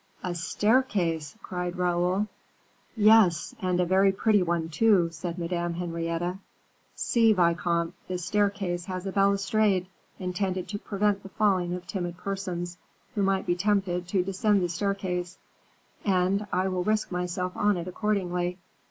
[0.23, 2.25] "A staircase!" cried Raoul.
[2.95, 6.39] "Yes, and a very pretty one, too," said Madame Henrietta.
[6.95, 9.85] "See, vicomte, the staircase has a balustrade,
[10.17, 12.79] intended to prevent the falling of timid persons,
[13.13, 15.37] who might be tempted to descend the staircase;
[16.03, 18.57] and I will risk myself on it accordingly.